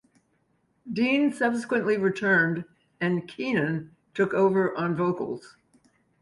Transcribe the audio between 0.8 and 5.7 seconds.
Dean subsequently returned and Keenan took over on vocals.